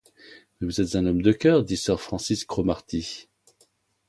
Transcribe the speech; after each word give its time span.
Mais 0.59 0.65
vous 0.65 0.81
êtes 0.81 0.95
un 0.95 1.05
homme 1.05 1.21
de 1.21 1.31
cœur! 1.31 1.63
dit 1.63 1.77
sir 1.77 2.01
Francis 2.01 2.43
Cromarty. 2.45 3.29